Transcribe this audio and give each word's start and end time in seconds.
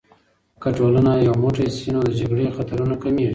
که 0.61 0.69
ټولنه 0.77 1.11
یو 1.27 1.35
موټی 1.43 1.67
سي، 1.77 1.87
نو 1.95 1.99
د 2.07 2.09
جګړې 2.19 2.53
خطرونه 2.55 2.95
کمېږي. 3.03 3.29